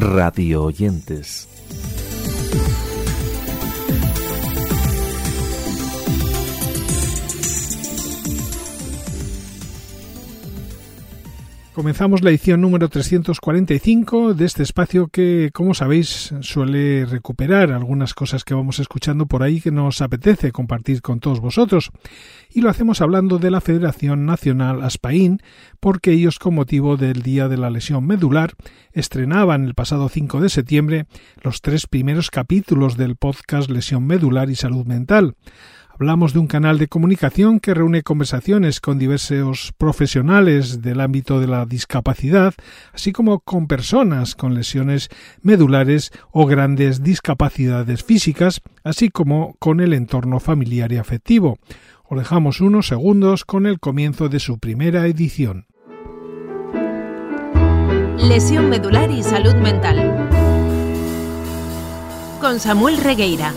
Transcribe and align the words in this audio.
radio 0.00 0.64
oyentes. 0.64 1.49
Comenzamos 11.80 12.20
la 12.20 12.28
edición 12.28 12.60
número 12.60 12.90
345 12.90 14.34
de 14.34 14.44
este 14.44 14.62
espacio 14.62 15.08
que, 15.08 15.48
como 15.50 15.72
sabéis, 15.72 16.34
suele 16.42 17.06
recuperar 17.06 17.72
algunas 17.72 18.12
cosas 18.12 18.44
que 18.44 18.52
vamos 18.52 18.80
escuchando 18.80 19.24
por 19.24 19.42
ahí 19.42 19.62
que 19.62 19.70
nos 19.70 20.02
apetece 20.02 20.52
compartir 20.52 21.00
con 21.00 21.20
todos 21.20 21.40
vosotros. 21.40 21.90
Y 22.50 22.60
lo 22.60 22.68
hacemos 22.68 23.00
hablando 23.00 23.38
de 23.38 23.50
la 23.50 23.62
Federación 23.62 24.26
Nacional 24.26 24.82
Aspaín, 24.82 25.40
porque 25.80 26.12
ellos, 26.12 26.38
con 26.38 26.54
motivo 26.54 26.98
del 26.98 27.22
Día 27.22 27.48
de 27.48 27.56
la 27.56 27.70
Lesión 27.70 28.06
Medular, 28.06 28.52
estrenaban 28.92 29.64
el 29.64 29.72
pasado 29.72 30.10
5 30.10 30.38
de 30.42 30.50
septiembre 30.50 31.06
los 31.40 31.62
tres 31.62 31.86
primeros 31.86 32.30
capítulos 32.30 32.98
del 32.98 33.16
podcast 33.16 33.70
Lesión 33.70 34.06
Medular 34.06 34.50
y 34.50 34.54
Salud 34.54 34.84
Mental. 34.84 35.34
Hablamos 36.00 36.32
de 36.32 36.38
un 36.38 36.46
canal 36.46 36.78
de 36.78 36.88
comunicación 36.88 37.60
que 37.60 37.74
reúne 37.74 38.02
conversaciones 38.02 38.80
con 38.80 38.98
diversos 38.98 39.74
profesionales 39.76 40.80
del 40.80 40.98
ámbito 40.98 41.40
de 41.40 41.46
la 41.46 41.66
discapacidad, 41.66 42.54
así 42.94 43.12
como 43.12 43.40
con 43.40 43.66
personas 43.66 44.34
con 44.34 44.54
lesiones 44.54 45.10
medulares 45.42 46.10
o 46.32 46.46
grandes 46.46 47.02
discapacidades 47.02 48.02
físicas, 48.02 48.62
así 48.82 49.10
como 49.10 49.56
con 49.58 49.80
el 49.80 49.92
entorno 49.92 50.40
familiar 50.40 50.90
y 50.90 50.96
afectivo. 50.96 51.58
Os 52.08 52.18
dejamos 52.18 52.62
unos 52.62 52.86
segundos 52.86 53.44
con 53.44 53.66
el 53.66 53.78
comienzo 53.78 54.30
de 54.30 54.40
su 54.40 54.58
primera 54.58 55.06
edición. 55.06 55.66
Lesión 58.16 58.70
medular 58.70 59.10
y 59.10 59.22
salud 59.22 59.54
mental. 59.56 60.30
Con 62.40 62.58
Samuel 62.58 62.96
Regueira. 62.96 63.52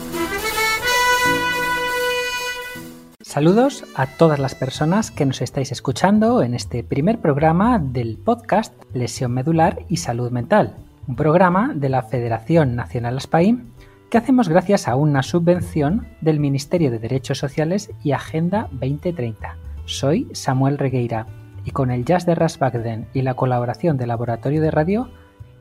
Saludos 3.34 3.84
a 3.96 4.06
todas 4.06 4.38
las 4.38 4.54
personas 4.54 5.10
que 5.10 5.26
nos 5.26 5.42
estáis 5.42 5.72
escuchando 5.72 6.44
en 6.44 6.54
este 6.54 6.84
primer 6.84 7.18
programa 7.18 7.80
del 7.80 8.20
podcast 8.24 8.76
Lesión 8.94 9.32
Medular 9.32 9.80
y 9.90 9.98
Salud 9.98 10.30
Mental, 10.30 10.76
un 11.08 11.16
programa 11.16 11.74
de 11.74 11.90
la 11.90 12.04
Federación 12.04 12.76
Nacional 12.76 13.18
Aspaim 13.18 13.72
que 14.12 14.20
hacemos 14.20 14.50
gracias 14.50 14.88
a 14.88 14.96
una 14.96 15.24
subvención 15.24 16.06
del 16.22 16.40
Ministerio 16.40 16.92
de 16.92 17.00
Derechos 17.00 17.40
Sociales 17.40 17.90
y 18.04 18.12
Agenda 18.12 18.68
2030. 18.74 19.58
Soy 19.86 20.28
Samuel 20.34 20.78
Regueira 20.78 21.26
y 21.66 21.72
con 21.72 21.90
el 21.90 22.06
jazz 22.06 22.28
de 22.28 22.36
Rasbagden 22.36 23.08
y 23.16 23.24
la 23.24 23.34
colaboración 23.34 23.98
del 23.98 24.10
Laboratorio 24.10 24.62
de 24.62 24.70
Radio 24.70 25.10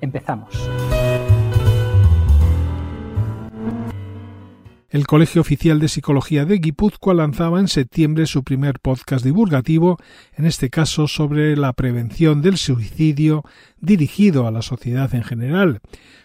empezamos. 0.02 0.50
El 4.92 5.06
Colegio 5.06 5.40
Oficial 5.40 5.80
de 5.80 5.88
Psicología 5.88 6.44
de 6.44 6.58
Guipúzcoa 6.58 7.14
lanzaba 7.14 7.58
en 7.60 7.68
septiembre 7.68 8.26
su 8.26 8.44
primer 8.44 8.78
podcast 8.78 9.24
divulgativo, 9.24 9.96
en 10.36 10.44
este 10.44 10.68
caso 10.68 11.08
sobre 11.08 11.56
la 11.56 11.72
prevención 11.72 12.42
del 12.42 12.58
suicidio 12.58 13.42
dirigido 13.82 14.46
a 14.46 14.50
la 14.50 14.62
sociedad 14.62 15.12
en 15.14 15.24
general. 15.24 15.80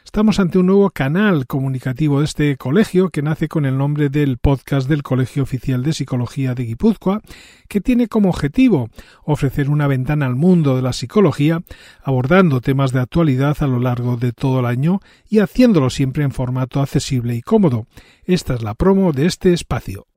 Estamos 0.05 0.39
ante 0.39 0.57
un 0.57 0.67
nuevo 0.67 0.89
canal 0.91 1.47
comunicativo 1.47 2.19
de 2.19 2.25
este 2.25 2.55
colegio 2.55 3.09
que 3.09 3.23
nace 3.23 3.49
con 3.49 3.65
el 3.65 3.77
nombre 3.77 4.07
del 4.07 4.37
podcast 4.37 4.87
del 4.87 5.03
Colegio 5.03 5.43
Oficial 5.43 5.83
de 5.83 5.91
Psicología 5.91 6.53
de 6.53 6.63
Guipúzcoa, 6.63 7.21
que 7.67 7.81
tiene 7.81 8.07
como 8.07 8.29
objetivo 8.29 8.89
ofrecer 9.25 9.69
una 9.69 9.87
ventana 9.87 10.27
al 10.27 10.35
mundo 10.35 10.75
de 10.77 10.83
la 10.83 10.93
psicología, 10.93 11.61
abordando 12.03 12.61
temas 12.61 12.93
de 12.93 13.01
actualidad 13.01 13.57
a 13.59 13.67
lo 13.67 13.79
largo 13.79 14.15
de 14.15 14.31
todo 14.31 14.61
el 14.61 14.65
año 14.65 15.01
y 15.27 15.39
haciéndolo 15.39 15.89
siempre 15.89 16.23
en 16.23 16.31
formato 16.31 16.79
accesible 16.79 17.35
y 17.35 17.41
cómodo. 17.41 17.87
Esta 18.23 18.53
es 18.53 18.61
la 18.61 18.75
promo 18.75 19.11
de 19.11 19.25
este 19.25 19.51
espacio. 19.51 20.07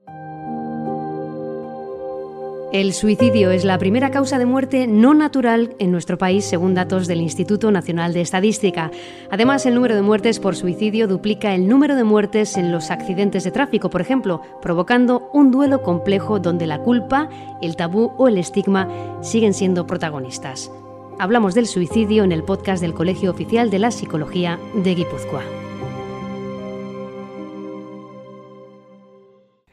El 2.72 2.92
suicidio 2.92 3.50
es 3.50 3.64
la 3.64 3.78
primera 3.78 4.12
causa 4.12 4.38
de 4.38 4.46
muerte 4.46 4.86
no 4.86 5.12
natural 5.12 5.74
en 5.80 5.90
nuestro 5.90 6.18
país, 6.18 6.44
según 6.44 6.72
datos 6.72 7.08
del 7.08 7.20
Instituto 7.20 7.72
Nacional 7.72 8.12
de 8.12 8.20
Estadística. 8.20 8.92
Además, 9.28 9.66
el 9.66 9.74
número 9.74 9.96
de 9.96 10.02
muertes 10.02 10.38
por 10.38 10.54
suicidio 10.54 11.08
duplica 11.08 11.52
el 11.52 11.66
número 11.66 11.96
de 11.96 12.04
muertes 12.04 12.56
en 12.56 12.70
los 12.70 12.92
accidentes 12.92 13.42
de 13.42 13.50
tráfico, 13.50 13.90
por 13.90 14.00
ejemplo, 14.00 14.40
provocando 14.62 15.30
un 15.32 15.50
duelo 15.50 15.82
complejo 15.82 16.38
donde 16.38 16.68
la 16.68 16.78
culpa, 16.78 17.28
el 17.60 17.74
tabú 17.74 18.12
o 18.16 18.28
el 18.28 18.38
estigma 18.38 18.88
siguen 19.20 19.52
siendo 19.52 19.88
protagonistas. 19.88 20.70
Hablamos 21.18 21.54
del 21.54 21.66
suicidio 21.66 22.22
en 22.22 22.30
el 22.30 22.44
podcast 22.44 22.80
del 22.80 22.94
Colegio 22.94 23.32
Oficial 23.32 23.70
de 23.70 23.80
la 23.80 23.90
Psicología 23.90 24.60
de 24.74 24.94
Guipúzcoa. 24.94 25.42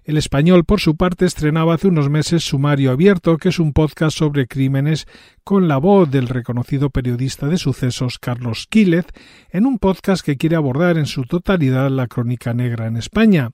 El 0.07 0.15
español, 0.15 0.63
por 0.63 0.79
su 0.79 0.95
parte, 0.95 1.25
estrenaba 1.25 1.73
hace 1.73 1.89
unos 1.89 2.09
meses 2.09 2.45
Sumario 2.45 2.91
Abierto, 2.91 3.35
que 3.35 3.49
es 3.49 3.59
un 3.59 3.73
podcast 3.73 4.17
sobre 4.17 4.47
crímenes 4.47 5.05
con 5.43 5.67
la 5.67 5.75
voz 5.75 6.09
del 6.09 6.29
reconocido 6.29 6.89
periodista 6.89 7.47
de 7.47 7.57
sucesos 7.57 8.17
Carlos 8.17 8.67
Quílez, 8.69 9.07
en 9.51 9.65
un 9.65 9.79
podcast 9.79 10.25
que 10.25 10.37
quiere 10.37 10.55
abordar 10.55 10.97
en 10.97 11.07
su 11.07 11.23
totalidad 11.23 11.89
la 11.89 12.07
crónica 12.07 12.53
negra 12.53 12.87
en 12.87 12.95
España. 12.95 13.51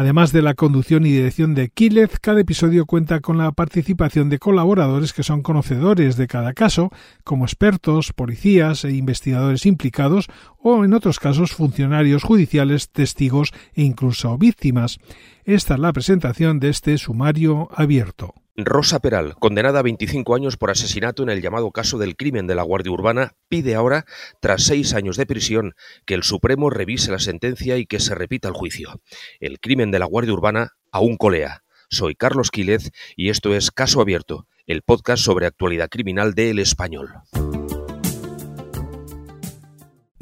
Además 0.00 0.32
de 0.32 0.40
la 0.40 0.54
conducción 0.54 1.04
y 1.04 1.10
dirección 1.10 1.54
de 1.54 1.68
Quílez, 1.68 2.18
cada 2.22 2.40
episodio 2.40 2.86
cuenta 2.86 3.20
con 3.20 3.36
la 3.36 3.52
participación 3.52 4.30
de 4.30 4.38
colaboradores 4.38 5.12
que 5.12 5.22
son 5.22 5.42
conocedores 5.42 6.16
de 6.16 6.26
cada 6.26 6.54
caso, 6.54 6.90
como 7.22 7.44
expertos, 7.44 8.14
policías 8.14 8.86
e 8.86 8.92
investigadores 8.92 9.66
implicados, 9.66 10.28
o 10.58 10.86
en 10.86 10.94
otros 10.94 11.18
casos 11.18 11.52
funcionarios 11.52 12.22
judiciales, 12.22 12.88
testigos 12.88 13.52
e 13.74 13.82
incluso 13.82 14.38
víctimas. 14.38 15.00
Esta 15.44 15.74
es 15.74 15.80
la 15.80 15.92
presentación 15.92 16.60
de 16.60 16.70
este 16.70 16.96
sumario 16.96 17.68
abierto. 17.70 18.32
Rosa 18.56 18.98
Peral, 18.98 19.34
condenada 19.36 19.78
a 19.78 19.82
25 19.82 20.34
años 20.34 20.56
por 20.56 20.70
asesinato 20.70 21.22
en 21.22 21.30
el 21.30 21.40
llamado 21.40 21.70
caso 21.70 21.98
del 21.98 22.16
crimen 22.16 22.46
de 22.46 22.54
la 22.54 22.62
Guardia 22.62 22.92
Urbana, 22.92 23.32
pide 23.48 23.74
ahora, 23.74 24.04
tras 24.40 24.64
seis 24.64 24.94
años 24.94 25.16
de 25.16 25.26
prisión, 25.26 25.74
que 26.04 26.14
el 26.14 26.22
Supremo 26.22 26.70
revise 26.70 27.10
la 27.10 27.18
sentencia 27.18 27.76
y 27.76 27.86
que 27.86 28.00
se 28.00 28.14
repita 28.14 28.48
el 28.48 28.54
juicio. 28.54 29.00
El 29.38 29.60
crimen 29.60 29.90
de 29.90 29.98
la 29.98 30.06
Guardia 30.06 30.34
Urbana 30.34 30.72
aún 30.90 31.16
colea. 31.16 31.62
Soy 31.88 32.14
Carlos 32.14 32.50
Quílez 32.50 32.90
y 33.16 33.30
esto 33.30 33.54
es 33.54 33.70
Caso 33.70 34.00
Abierto, 34.00 34.46
el 34.66 34.82
podcast 34.82 35.22
sobre 35.24 35.46
actualidad 35.46 35.88
criminal 35.88 36.34
de 36.34 36.50
El 36.50 36.58
Español. 36.58 37.08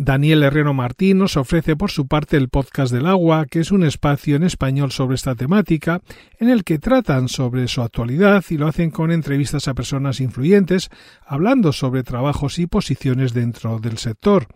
Daniel 0.00 0.44
Herrero 0.44 0.74
Martín 0.74 1.18
nos 1.18 1.36
ofrece 1.36 1.74
por 1.74 1.90
su 1.90 2.06
parte 2.06 2.36
el 2.36 2.48
podcast 2.48 2.92
del 2.92 3.04
agua, 3.04 3.46
que 3.46 3.58
es 3.58 3.72
un 3.72 3.82
espacio 3.82 4.36
en 4.36 4.44
español 4.44 4.92
sobre 4.92 5.16
esta 5.16 5.34
temática, 5.34 6.02
en 6.38 6.50
el 6.50 6.62
que 6.62 6.78
tratan 6.78 7.28
sobre 7.28 7.66
su 7.66 7.82
actualidad 7.82 8.44
y 8.48 8.58
lo 8.58 8.68
hacen 8.68 8.92
con 8.92 9.10
entrevistas 9.10 9.66
a 9.66 9.74
personas 9.74 10.20
influyentes, 10.20 10.88
hablando 11.26 11.72
sobre 11.72 12.04
trabajos 12.04 12.60
y 12.60 12.68
posiciones 12.68 13.34
dentro 13.34 13.80
del 13.80 13.98
sector. 13.98 14.46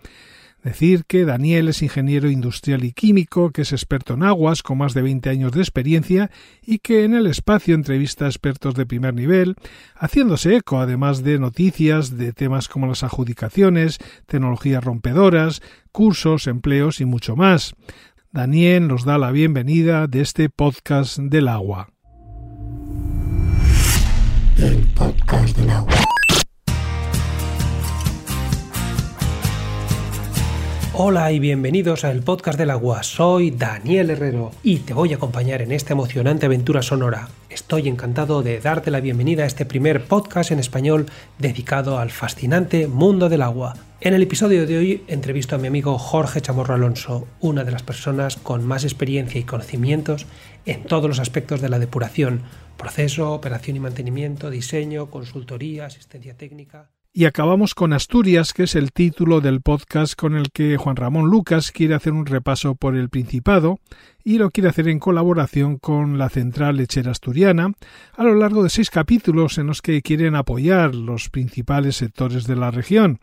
Decir 0.62 1.04
que 1.06 1.24
Daniel 1.24 1.68
es 1.68 1.82
ingeniero 1.82 2.30
industrial 2.30 2.84
y 2.84 2.92
químico, 2.92 3.50
que 3.50 3.62
es 3.62 3.72
experto 3.72 4.14
en 4.14 4.22
aguas, 4.22 4.62
con 4.62 4.78
más 4.78 4.94
de 4.94 5.02
20 5.02 5.28
años 5.28 5.50
de 5.50 5.60
experiencia, 5.60 6.30
y 6.64 6.78
que 6.78 7.02
en 7.02 7.14
el 7.14 7.26
espacio 7.26 7.74
entrevista 7.74 8.26
a 8.26 8.28
expertos 8.28 8.74
de 8.74 8.86
primer 8.86 9.12
nivel, 9.12 9.56
haciéndose 9.96 10.54
eco 10.54 10.78
además 10.78 11.24
de 11.24 11.40
noticias 11.40 12.16
de 12.16 12.32
temas 12.32 12.68
como 12.68 12.86
las 12.86 13.02
adjudicaciones, 13.02 13.98
tecnologías 14.26 14.84
rompedoras, 14.84 15.62
cursos, 15.90 16.46
empleos 16.46 17.00
y 17.00 17.06
mucho 17.06 17.34
más. 17.34 17.74
Daniel 18.30 18.86
nos 18.86 19.04
da 19.04 19.18
la 19.18 19.32
bienvenida 19.32 20.06
de 20.06 20.20
este 20.20 20.48
podcast 20.48 21.18
del 21.18 21.48
agua. 21.48 21.88
El 24.56 24.86
podcast 24.94 25.56
del 25.56 25.70
agua. 25.70 26.11
Hola 30.94 31.32
y 31.32 31.38
bienvenidos 31.38 32.04
al 32.04 32.22
podcast 32.22 32.58
del 32.58 32.68
agua. 32.68 33.02
Soy 33.02 33.50
Daniel 33.50 34.10
Herrero 34.10 34.50
y 34.62 34.80
te 34.80 34.92
voy 34.92 35.14
a 35.14 35.16
acompañar 35.16 35.62
en 35.62 35.72
esta 35.72 35.94
emocionante 35.94 36.44
aventura 36.44 36.82
sonora. 36.82 37.30
Estoy 37.48 37.88
encantado 37.88 38.42
de 38.42 38.60
darte 38.60 38.90
la 38.90 39.00
bienvenida 39.00 39.44
a 39.44 39.46
este 39.46 39.64
primer 39.64 40.04
podcast 40.04 40.50
en 40.50 40.58
español 40.58 41.06
dedicado 41.38 41.98
al 41.98 42.10
fascinante 42.10 42.88
mundo 42.88 43.30
del 43.30 43.40
agua. 43.40 43.72
En 44.02 44.12
el 44.12 44.22
episodio 44.22 44.66
de 44.66 44.76
hoy 44.76 45.04
entrevisto 45.08 45.56
a 45.56 45.58
mi 45.58 45.68
amigo 45.68 45.96
Jorge 45.96 46.42
Chamorro 46.42 46.74
Alonso, 46.74 47.26
una 47.40 47.64
de 47.64 47.72
las 47.72 47.82
personas 47.82 48.36
con 48.36 48.62
más 48.66 48.84
experiencia 48.84 49.40
y 49.40 49.44
conocimientos 49.44 50.26
en 50.66 50.84
todos 50.84 51.08
los 51.08 51.20
aspectos 51.20 51.62
de 51.62 51.70
la 51.70 51.78
depuración, 51.78 52.42
proceso, 52.76 53.32
operación 53.32 53.76
y 53.76 53.80
mantenimiento, 53.80 54.50
diseño, 54.50 55.08
consultoría, 55.08 55.86
asistencia 55.86 56.36
técnica. 56.36 56.90
Y 57.14 57.26
acabamos 57.26 57.74
con 57.74 57.92
Asturias, 57.92 58.54
que 58.54 58.62
es 58.62 58.74
el 58.74 58.90
título 58.90 59.42
del 59.42 59.60
podcast 59.60 60.14
con 60.14 60.34
el 60.34 60.50
que 60.50 60.78
Juan 60.78 60.96
Ramón 60.96 61.26
Lucas 61.26 61.70
quiere 61.70 61.94
hacer 61.94 62.14
un 62.14 62.24
repaso 62.24 62.74
por 62.74 62.96
el 62.96 63.10
Principado 63.10 63.80
y 64.24 64.38
lo 64.38 64.50
quiere 64.50 64.70
hacer 64.70 64.88
en 64.88 64.98
colaboración 64.98 65.76
con 65.76 66.16
la 66.16 66.30
Central 66.30 66.78
Lechera 66.78 67.10
Asturiana 67.10 67.74
a 68.16 68.24
lo 68.24 68.34
largo 68.34 68.62
de 68.62 68.70
seis 68.70 68.88
capítulos 68.88 69.58
en 69.58 69.66
los 69.66 69.82
que 69.82 70.00
quieren 70.00 70.34
apoyar 70.34 70.94
los 70.94 71.28
principales 71.28 71.96
sectores 71.96 72.46
de 72.46 72.56
la 72.56 72.70
región. 72.70 73.20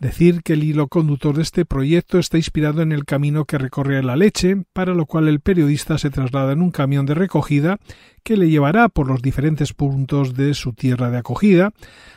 Decir 0.00 0.42
que 0.44 0.52
el 0.52 0.62
hilo 0.62 0.86
conductor 0.86 1.34
de 1.34 1.42
este 1.42 1.64
proyecto 1.64 2.20
está 2.20 2.36
inspirado 2.36 2.82
en 2.82 2.92
el 2.92 3.04
camino 3.04 3.46
que 3.46 3.58
recorre 3.58 4.00
la 4.04 4.14
leche, 4.14 4.56
para 4.72 4.94
lo 4.94 5.06
cual 5.06 5.26
el 5.26 5.40
periodista 5.40 5.98
se 5.98 6.10
traslada 6.10 6.52
en 6.52 6.62
un 6.62 6.70
camión 6.70 7.04
de 7.04 7.14
recogida 7.14 7.78
que 8.22 8.36
le 8.36 8.48
llevará 8.48 8.88
por 8.88 9.08
los 9.08 9.22
diferentes 9.22 9.72
puntos 9.72 10.34
de 10.34 10.54
su 10.54 10.72
tierra 10.72 11.10
de 11.10 11.18
acogida, 11.18 11.72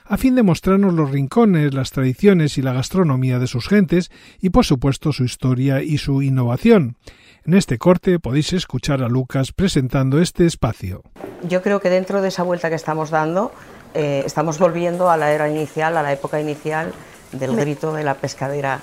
a 0.06 0.18
fin 0.18 0.36
de 0.36 0.44
mostrarnos 0.44 0.94
los 0.94 1.10
rincones, 1.10 1.74
las 1.74 1.90
tradiciones 1.90 2.60
y 2.60 2.62
la 2.62 2.74
gastronomía 2.74 3.40
de 3.40 3.48
sus 3.48 3.68
gentes 3.68 4.12
y 4.40 4.52
por 4.52 4.64
supuesto 4.64 5.12
su 5.12 5.24
historia 5.24 5.82
y 5.82 5.98
su 5.98 6.22
innovación. 6.22 6.98
En 7.46 7.56
este 7.56 7.80
corte 7.80 8.20
podéis 8.20 8.54
escuchar 8.54 9.02
a 9.02 9.10
Lucas 9.10 9.54
presentando 9.54 10.22
este 10.22 10.46
espacio. 10.46 11.02
Yo 11.50 11.64
creo 11.64 11.80
que 11.80 11.90
dentro 11.90 12.22
de 12.22 12.28
esa 12.28 12.44
vuelta 12.44 12.70
que 12.70 12.76
estamos 12.76 13.10
dando, 13.10 13.52
eh, 13.96 14.22
estamos 14.24 14.60
volviendo 14.60 15.10
a 15.10 15.18
la 15.18 15.32
era 15.32 15.50
inicial, 15.50 15.98
a 15.98 16.04
la 16.04 16.14
época 16.14 16.40
inicial 16.40 16.94
del 17.32 17.56
grito 17.56 17.94
de 17.94 18.04
la 18.04 18.16
pescadera 18.16 18.80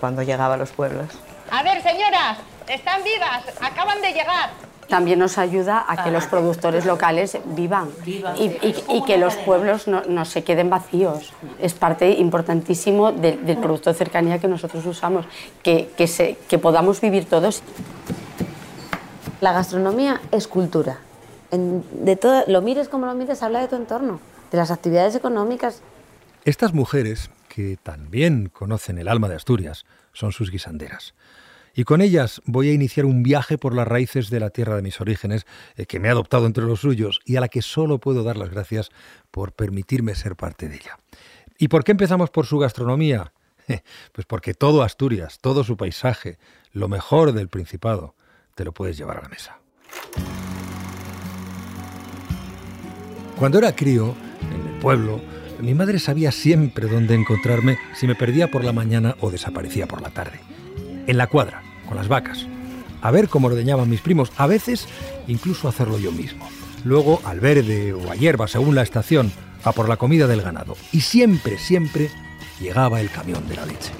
cuando 0.00 0.22
llegaba 0.22 0.54
a 0.54 0.56
los 0.56 0.70
pueblos. 0.70 1.06
A 1.50 1.62
ver, 1.62 1.82
señoras, 1.82 2.38
están 2.68 3.02
vivas, 3.02 3.44
acaban 3.60 4.00
de 4.02 4.12
llegar. 4.12 4.50
También 4.88 5.18
nos 5.18 5.36
ayuda 5.36 5.84
a 5.86 6.02
que 6.02 6.10
los 6.10 6.26
productores 6.26 6.86
locales 6.86 7.36
vivan 7.44 7.90
y, 8.06 9.02
que 9.02 9.18
los 9.18 9.36
pueblos 9.36 9.86
no, 9.86 10.24
se 10.24 10.44
queden 10.44 10.70
vacíos. 10.70 11.34
Es 11.60 11.74
parte 11.74 12.10
importantísimo 12.12 13.12
del, 13.12 13.58
producto 13.58 13.90
de 13.90 13.98
cercanía 13.98 14.38
que 14.38 14.48
nosotros 14.48 14.86
usamos, 14.86 15.26
que, 15.62 15.90
se, 16.06 16.38
que 16.48 16.58
podamos 16.58 17.02
vivir 17.02 17.26
todos. 17.26 17.62
La 19.42 19.52
gastronomía 19.52 20.22
es 20.32 20.48
cultura. 20.48 21.00
de 21.50 22.16
todo, 22.16 22.44
lo 22.46 22.62
mires 22.62 22.88
como 22.88 23.04
lo 23.04 23.14
mires, 23.14 23.42
habla 23.42 23.60
de 23.60 23.68
tu 23.68 23.76
entorno, 23.76 24.20
de 24.50 24.56
las 24.56 24.70
actividades 24.70 25.14
económicas. 25.14 25.82
Estas 26.46 26.72
mujeres 26.72 27.28
que 27.58 27.76
también 27.76 28.50
conocen 28.50 28.98
el 28.98 29.08
alma 29.08 29.28
de 29.28 29.34
Asturias, 29.34 29.84
son 30.12 30.30
sus 30.30 30.52
guisanderas. 30.52 31.16
Y 31.74 31.82
con 31.82 32.00
ellas 32.00 32.40
voy 32.44 32.68
a 32.68 32.72
iniciar 32.72 33.04
un 33.04 33.24
viaje 33.24 33.58
por 33.58 33.74
las 33.74 33.88
raíces 33.88 34.30
de 34.30 34.38
la 34.38 34.50
tierra 34.50 34.76
de 34.76 34.82
mis 34.82 35.00
orígenes, 35.00 35.44
eh, 35.74 35.84
que 35.84 35.98
me 35.98 36.06
ha 36.06 36.12
adoptado 36.12 36.46
entre 36.46 36.62
los 36.62 36.82
suyos 36.82 37.18
y 37.24 37.34
a 37.34 37.40
la 37.40 37.48
que 37.48 37.60
solo 37.60 37.98
puedo 37.98 38.22
dar 38.22 38.36
las 38.36 38.50
gracias 38.50 38.90
por 39.32 39.50
permitirme 39.50 40.14
ser 40.14 40.36
parte 40.36 40.68
de 40.68 40.76
ella. 40.76 41.00
¿Y 41.58 41.66
por 41.66 41.82
qué 41.82 41.90
empezamos 41.90 42.30
por 42.30 42.46
su 42.46 42.58
gastronomía? 42.58 43.32
Pues 44.12 44.24
porque 44.24 44.54
todo 44.54 44.84
Asturias, 44.84 45.40
todo 45.40 45.64
su 45.64 45.76
paisaje, 45.76 46.38
lo 46.70 46.86
mejor 46.86 47.32
del 47.32 47.48
Principado, 47.48 48.14
te 48.54 48.64
lo 48.64 48.72
puedes 48.72 48.96
llevar 48.96 49.18
a 49.18 49.22
la 49.22 49.28
mesa. 49.28 49.58
Cuando 53.36 53.58
era 53.58 53.74
crío, 53.74 54.14
en 54.42 54.74
el 54.74 54.80
pueblo, 54.80 55.20
mi 55.60 55.74
madre 55.74 55.98
sabía 55.98 56.32
siempre 56.32 56.86
dónde 56.86 57.14
encontrarme 57.14 57.78
si 57.94 58.06
me 58.06 58.14
perdía 58.14 58.50
por 58.50 58.64
la 58.64 58.72
mañana 58.72 59.16
o 59.20 59.30
desaparecía 59.30 59.86
por 59.86 60.00
la 60.00 60.10
tarde. 60.10 60.40
En 61.06 61.16
la 61.18 61.26
cuadra, 61.26 61.62
con 61.86 61.96
las 61.96 62.08
vacas. 62.08 62.46
A 63.00 63.10
ver 63.10 63.28
cómo 63.28 63.48
ordeñaban 63.48 63.90
mis 63.90 64.00
primos, 64.00 64.32
a 64.36 64.46
veces 64.46 64.86
incluso 65.26 65.68
hacerlo 65.68 65.98
yo 65.98 66.12
mismo. 66.12 66.48
Luego 66.84 67.20
al 67.24 67.40
verde 67.40 67.92
o 67.92 68.10
a 68.10 68.14
hierba, 68.14 68.48
según 68.48 68.74
la 68.74 68.82
estación, 68.82 69.32
a 69.64 69.72
por 69.72 69.88
la 69.88 69.96
comida 69.96 70.26
del 70.26 70.42
ganado. 70.42 70.76
Y 70.92 71.00
siempre, 71.00 71.58
siempre 71.58 72.10
llegaba 72.60 73.00
el 73.00 73.10
camión 73.10 73.48
de 73.48 73.56
la 73.56 73.66
leche. 73.66 73.92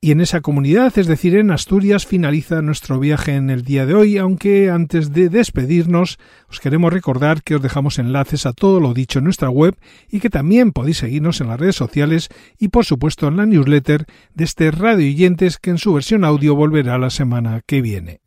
Y 0.00 0.12
en 0.12 0.20
esa 0.20 0.40
comunidad, 0.42 0.96
es 0.96 1.08
decir, 1.08 1.34
en 1.34 1.50
Asturias, 1.50 2.06
finaliza 2.06 2.62
nuestro 2.62 3.00
viaje 3.00 3.34
en 3.34 3.50
el 3.50 3.62
día 3.62 3.84
de 3.84 3.94
hoy, 3.94 4.16
aunque 4.16 4.70
antes 4.70 5.12
de 5.12 5.28
despedirnos, 5.28 6.20
os 6.48 6.60
queremos 6.60 6.92
recordar 6.92 7.42
que 7.42 7.56
os 7.56 7.62
dejamos 7.62 7.98
enlaces 7.98 8.46
a 8.46 8.52
todo 8.52 8.78
lo 8.78 8.94
dicho 8.94 9.18
en 9.18 9.24
nuestra 9.24 9.50
web 9.50 9.74
y 10.08 10.20
que 10.20 10.30
también 10.30 10.70
podéis 10.70 10.98
seguirnos 10.98 11.40
en 11.40 11.48
las 11.48 11.58
redes 11.58 11.74
sociales 11.74 12.28
y 12.60 12.68
por 12.68 12.84
supuesto 12.84 13.26
en 13.26 13.38
la 13.38 13.46
newsletter 13.46 14.06
de 14.34 14.44
este 14.44 14.70
Radio 14.70 15.04
Oyentes 15.04 15.58
que 15.58 15.70
en 15.70 15.78
su 15.78 15.92
versión 15.92 16.22
audio 16.22 16.54
volverá 16.54 16.96
la 16.96 17.10
semana 17.10 17.62
que 17.66 17.82
viene. 17.82 18.20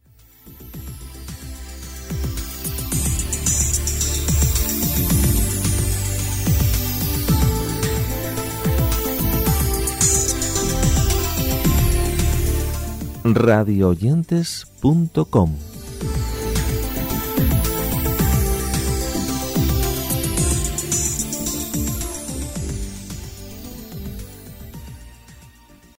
radioyentes.com 13.24 15.71